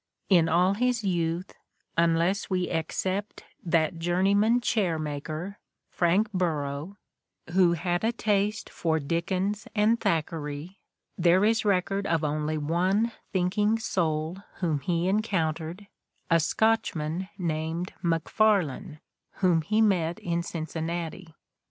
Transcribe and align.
In 0.29 0.49
all 0.49 0.73
his 0.73 1.03
youth, 1.03 1.53
unless 1.95 2.49
we 2.49 2.67
except 2.69 3.43
that 3.63 3.99
journeyman 3.99 4.59
chair 4.59 4.97
maker, 4.97 5.59
Frank 5.91 6.31
Burrough, 6.33 6.97
who 7.51 7.53
38 7.53 7.53
The 7.53 7.59
Ordeal 7.59 7.61
of 7.61 7.63
Mark 7.65 7.83
Twain 7.83 7.83
had 7.83 8.03
a 8.03 8.11
taste 8.47 8.69
for 8.71 8.99
Dickens 8.99 9.67
and 9.75 9.99
Thackeray, 10.01 10.79
there 11.19 11.45
is 11.45 11.63
record 11.63 12.07
of 12.07 12.23
only 12.23 12.57
one 12.57 13.11
thinking 13.31 13.77
soul 13.77 14.39
whom 14.55 14.79
he 14.79 15.07
encountered, 15.07 15.85
a 16.31 16.39
Scotchman 16.39 17.29
named 17.37 17.93
Maefarlane, 18.01 19.01
whom 19.33 19.61
he 19.61 19.81
met 19.81 20.17
in 20.17 20.41
Cincin 20.41 20.87
nati. 20.87 21.35